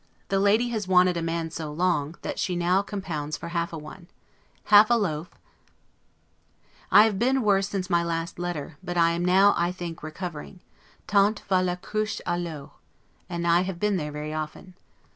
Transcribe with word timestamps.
The 0.29 0.39
lady 0.39 0.69
has 0.69 0.87
wanted 0.87 1.15
a 1.15 1.21
man 1.21 1.51
so 1.51 1.71
long, 1.71 2.15
that 2.23 2.39
she 2.39 2.55
now 2.55 2.81
compounds 2.81 3.37
for 3.37 3.49
half 3.49 3.71
a 3.71 3.77
one. 3.77 4.07
Half 4.63 4.89
a 4.89 4.95
loaf 4.95 5.29
I 6.91 7.03
have 7.03 7.19
been 7.19 7.43
worse 7.43 7.69
since 7.69 7.87
my 7.87 8.01
last 8.03 8.39
letter; 8.39 8.77
but 8.83 8.97
am 8.97 9.23
now, 9.23 9.53
I 9.55 9.71
think, 9.71 10.01
recovering; 10.01 10.61
'tant 11.05 11.41
va 11.47 11.61
la 11.61 11.75
cruche 11.75 12.19
a 12.25 12.35
l'eau'; 12.35 12.71
and 13.29 13.45
I 13.45 13.61
have 13.61 13.79
been 13.79 13.97
there 13.97 14.11
very 14.11 14.33
often. 14.33 14.73